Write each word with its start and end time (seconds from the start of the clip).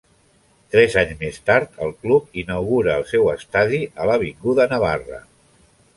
Tres 0.75 0.95
anys 1.01 1.19
més 1.19 1.37
tard, 1.49 1.77
el 1.87 1.93
club 2.05 2.41
inaugura 2.45 2.95
el 3.03 3.07
seu 3.13 3.29
estadi 3.35 3.83
a 4.05 4.09
l'Avinguda 4.11 4.71
Navarra. 4.73 5.25